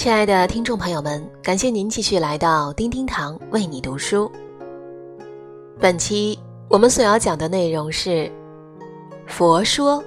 [0.00, 4.32] 亲爱的听众朋友们，感谢您继续来到叮叮堂为你读书。
[5.78, 6.38] 本期
[6.70, 8.32] 我们所要讲的内容是：
[9.26, 10.02] 佛说，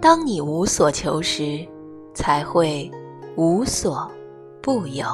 [0.00, 1.64] 当你无所求时，
[2.12, 2.90] 才会
[3.36, 4.10] 无所
[4.60, 5.06] 不有。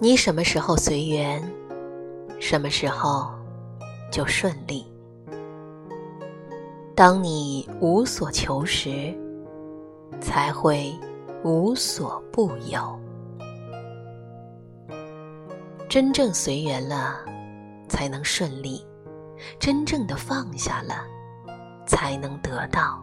[0.00, 1.46] 你什么时候随缘，
[2.40, 3.30] 什么时候
[4.10, 4.82] 就顺利。
[6.94, 9.16] 当你无所求时，
[10.20, 10.92] 才会
[11.42, 12.98] 无所不有。
[15.88, 17.16] 真正随缘了，
[17.88, 18.84] 才能顺利；
[19.58, 21.04] 真正的放下了，
[21.86, 23.02] 才能得到。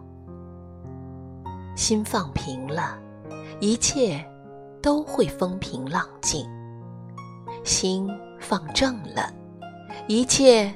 [1.74, 2.96] 心放平了，
[3.58, 4.24] 一切
[4.80, 6.46] 都会风平浪静；
[7.64, 9.32] 心放正了，
[10.06, 10.72] 一切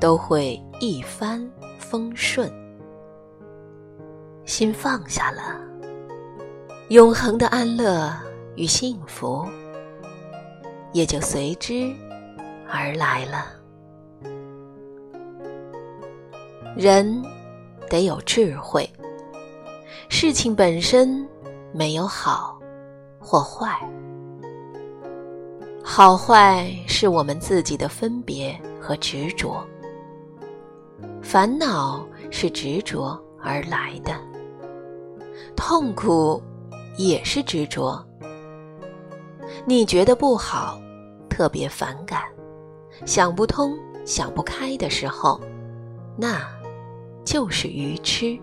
[0.00, 1.46] 都会一帆。
[1.94, 2.52] 风顺，
[4.44, 5.60] 心放下了，
[6.88, 8.12] 永恒的安乐
[8.56, 9.46] 与幸福
[10.92, 11.94] 也就随之
[12.68, 13.46] 而来了。
[16.74, 17.22] 人
[17.88, 18.90] 得有智慧，
[20.08, 21.24] 事情本身
[21.72, 22.58] 没有好
[23.20, 23.78] 或坏，
[25.84, 29.64] 好坏是我们自己的分别和执着。
[31.22, 34.12] 烦恼是执着而来的，
[35.56, 36.42] 痛苦
[36.96, 38.04] 也是执着。
[39.66, 40.78] 你觉得不好，
[41.28, 42.22] 特别反感，
[43.04, 45.40] 想不通、想不开的时候，
[46.16, 46.40] 那
[47.24, 48.38] 就是愚痴，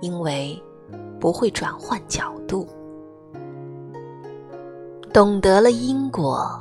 [0.00, 0.60] 因为
[1.20, 2.66] 不会转换角度。
[5.12, 6.60] 懂得了因果，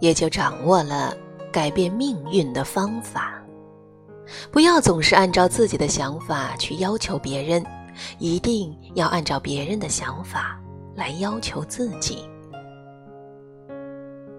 [0.00, 1.14] 也就掌握了
[1.52, 3.41] 改变命运的方法。
[4.50, 7.64] 不要总是按照自己的想法去要求别人，
[8.18, 10.60] 一定要按照别人的想法
[10.94, 12.24] 来要求自己。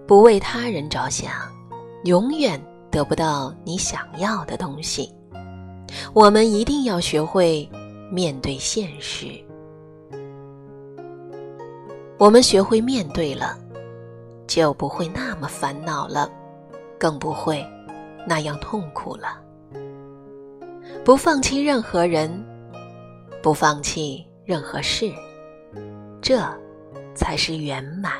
[0.06, 1.32] 不为他人着想，
[2.04, 5.10] 永远得不到你想要的东西。
[6.12, 7.68] 我们一定要学会
[8.10, 9.28] 面对现实。
[12.18, 13.58] 我们学会面对了，
[14.46, 16.30] 就不会那么烦恼了，
[16.98, 17.64] 更不会
[18.26, 19.43] 那样痛苦了。
[21.04, 22.30] 不放弃任何人，
[23.42, 25.12] 不放弃任何事，
[26.22, 26.42] 这
[27.14, 28.14] 才是圆满。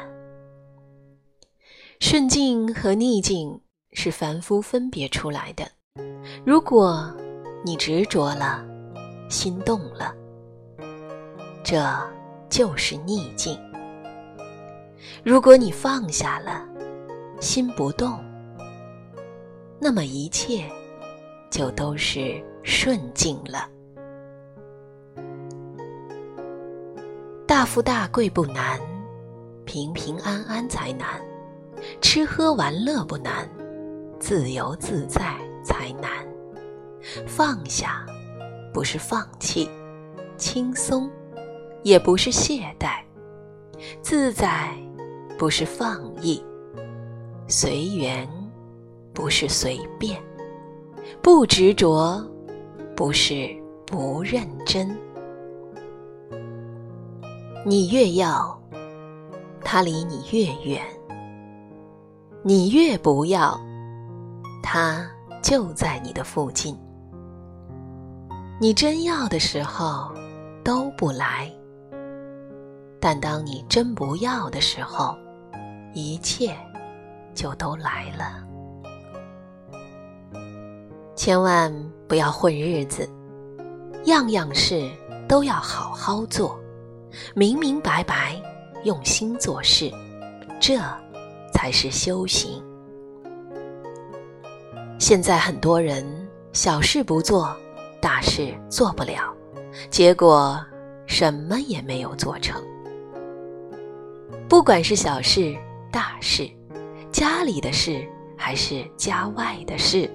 [1.98, 3.58] 顺境和逆境
[3.92, 5.66] 是凡夫分别出来的。
[6.44, 7.10] 如果
[7.64, 8.62] 你执着了，
[9.30, 10.14] 心动了，
[11.62, 11.82] 这
[12.50, 13.56] 就是逆境；
[15.24, 16.68] 如果你放下了，
[17.40, 18.22] 心不动，
[19.80, 20.70] 那么一切
[21.50, 22.44] 就都是。
[22.64, 23.68] 顺境了，
[27.46, 28.80] 大富大贵不难，
[29.66, 31.20] 平平安安才难；
[32.00, 33.46] 吃喝玩乐不难，
[34.18, 36.10] 自由自在才难。
[37.26, 38.04] 放下
[38.72, 39.68] 不是放弃，
[40.38, 41.08] 轻松
[41.82, 43.02] 也不是懈怠，
[44.00, 44.74] 自在
[45.38, 46.42] 不是放逸，
[47.46, 48.26] 随缘
[49.12, 50.18] 不是随便，
[51.20, 52.26] 不执着。
[52.96, 53.48] 不是
[53.84, 54.96] 不认真，
[57.66, 58.56] 你越要，
[59.62, 60.80] 他离你越远；
[62.42, 63.58] 你越不要，
[64.62, 65.04] 他
[65.42, 66.78] 就在你的附近。
[68.60, 70.14] 你真要的时候
[70.62, 71.52] 都不来，
[73.00, 75.16] 但当你真不要的时候，
[75.92, 76.56] 一切
[77.34, 78.46] 就都来了。
[81.24, 81.72] 千万
[82.06, 83.08] 不要混日子，
[84.04, 84.86] 样样事
[85.26, 86.60] 都要好好做，
[87.34, 88.38] 明明白白
[88.82, 89.90] 用心做事，
[90.60, 90.78] 这
[91.50, 92.62] 才是修行。
[94.98, 96.04] 现在很多人
[96.52, 97.56] 小事不做，
[98.02, 99.34] 大事做不了，
[99.88, 100.62] 结果
[101.06, 102.62] 什么也没有做成。
[104.46, 105.56] 不管是小事、
[105.90, 106.46] 大事，
[107.10, 108.06] 家里的事
[108.36, 110.06] 还是家外的事。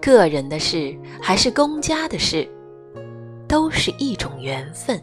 [0.00, 2.48] 个人的事还是公家的事，
[3.46, 5.00] 都是一种缘分。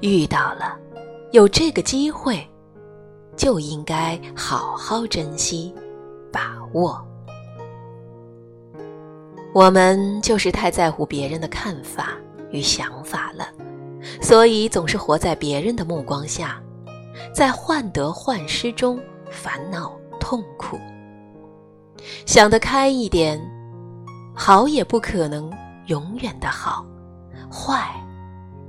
[0.00, 0.76] 遇到了，
[1.32, 2.46] 有这个机会，
[3.36, 5.74] 就应该好好珍惜、
[6.32, 7.04] 把握。
[9.54, 12.16] 我们就是太在乎别人的看法
[12.50, 13.48] 与想法了，
[14.20, 16.62] 所以总是活在别人的目光下，
[17.34, 20.78] 在患得患失中烦恼痛苦。
[22.28, 23.40] 想得开一点，
[24.34, 25.50] 好也不可能
[25.86, 26.84] 永远的好，
[27.50, 27.88] 坏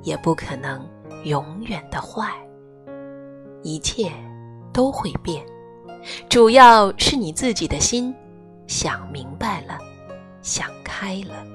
[0.02, 0.82] 也不可能
[1.26, 2.32] 永远的坏。
[3.62, 4.10] 一切
[4.72, 5.46] 都会变，
[6.30, 8.16] 主要是你自己的心
[8.66, 9.78] 想明白了，
[10.42, 11.46] 想开了。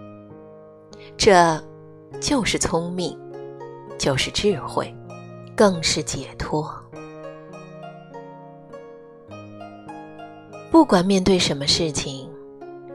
[1.17, 1.59] 这
[2.21, 3.19] 就是聪明，
[3.97, 4.95] 就是智慧，
[5.57, 6.71] 更是解脱。
[10.75, 12.29] 不管面对什么事情，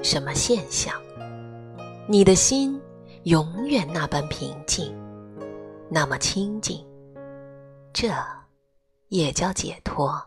[0.03, 0.93] 什么现象，
[2.09, 2.77] 你的心
[3.23, 4.93] 永远那般平静，
[5.89, 6.85] 那么清净。
[7.93, 8.11] 这。
[9.07, 10.21] 也叫解脱，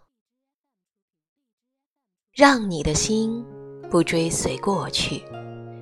[2.33, 3.45] 让你的心
[3.91, 5.23] 不追随过去，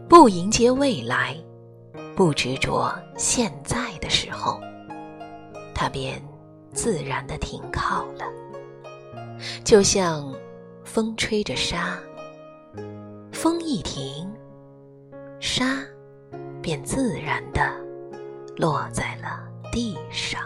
[0.08, 1.34] 不迎接未来，
[2.16, 4.60] 不执着现在的时候，
[5.72, 6.20] 它便
[6.74, 8.26] 自然的停靠了。
[9.64, 10.30] 就像
[10.92, 11.96] 风吹着沙，
[13.30, 14.28] 风一停，
[15.38, 15.78] 沙
[16.60, 17.62] 便自然的
[18.56, 19.40] 落在了
[19.70, 20.40] 地上。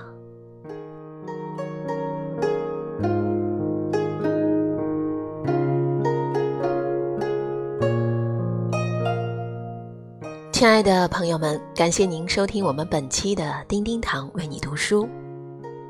[10.52, 15.08] 亲爱的朋友们，感谢您收听我们本期的叮叮堂为你读书，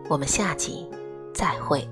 [0.08, 0.88] 我们下集
[1.34, 1.84] 再会。